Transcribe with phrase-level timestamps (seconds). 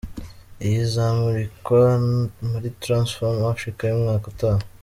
[0.65, 1.81] Iyi izamurikwa
[2.49, 4.63] muri Transform Africa y’umwaka utaha.